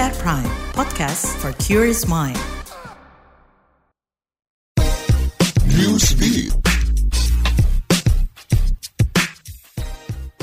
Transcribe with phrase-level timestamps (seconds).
[0.00, 2.38] at Prime, podcast for curious mind.
[5.68, 6.56] Newsbeat.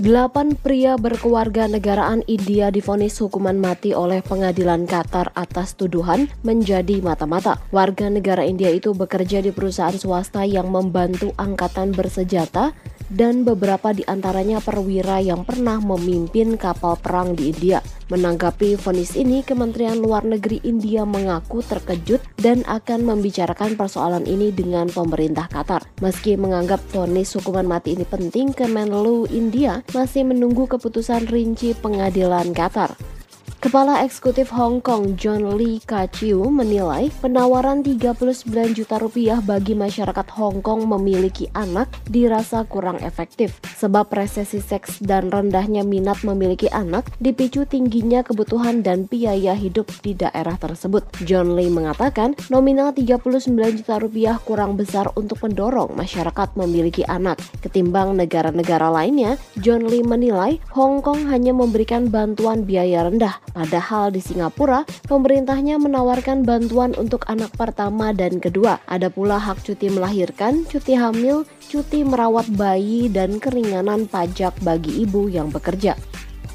[0.00, 7.60] Delapan pria berkeluarga negaraan India difonis hukuman mati oleh pengadilan Qatar atas tuduhan menjadi mata-mata.
[7.68, 12.72] Warga negara India itu bekerja di perusahaan swasta yang membantu angkatan bersenjata
[13.10, 17.82] dan beberapa di antaranya perwira yang pernah memimpin kapal perang di India.
[18.10, 24.90] Menanggapi vonis ini, Kementerian Luar Negeri India mengaku terkejut dan akan membicarakan persoalan ini dengan
[24.90, 25.86] pemerintah Qatar.
[26.02, 33.19] Meski menganggap vonis hukuman mati ini penting, Kemenlu India masih menunggu keputusan rinci pengadilan Qatar.
[33.60, 40.64] Kepala Eksekutif Hong Kong John Lee Ka-chiu menilai penawaran 39 juta rupiah bagi masyarakat Hong
[40.64, 47.68] Kong memiliki anak dirasa kurang efektif sebab resesi seks dan rendahnya minat memiliki anak dipicu
[47.68, 51.04] tingginya kebutuhan dan biaya hidup di daerah tersebut.
[51.28, 53.44] John Lee mengatakan nominal 39
[53.76, 57.36] juta rupiah kurang besar untuk mendorong masyarakat memiliki anak.
[57.60, 64.22] Ketimbang negara-negara lainnya, John Lee menilai Hong Kong hanya memberikan bantuan biaya rendah Padahal di
[64.22, 68.78] Singapura, pemerintahnya menawarkan bantuan untuk anak pertama dan kedua.
[68.86, 75.26] Ada pula hak cuti melahirkan, cuti hamil, cuti merawat bayi, dan keringanan pajak bagi ibu
[75.26, 75.98] yang bekerja.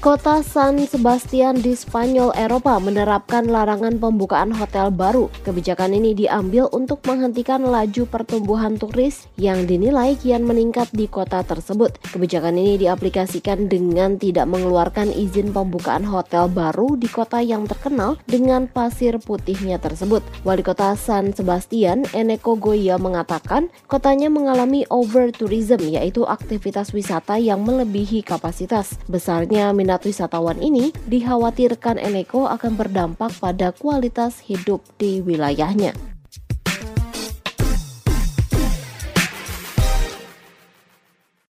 [0.00, 5.28] Kota San Sebastian di Spanyol, Eropa menerapkan larangan pembukaan hotel baru.
[5.44, 12.00] Kebijakan ini diambil untuk menghentikan laju pertumbuhan turis yang dinilai kian meningkat di kota tersebut.
[12.16, 18.72] Kebijakan ini diaplikasikan dengan tidak mengeluarkan izin pembukaan hotel baru di kota yang terkenal dengan
[18.72, 20.24] pasir putihnya tersebut.
[20.48, 27.60] Wali kota San Sebastian, Eneko Goya mengatakan kotanya mengalami over tourism yaitu aktivitas wisata yang
[27.68, 28.96] melebihi kapasitas.
[29.04, 36.09] Besarnya minat minat wisatawan ini dikhawatirkan Eneko akan berdampak pada kualitas hidup di wilayahnya.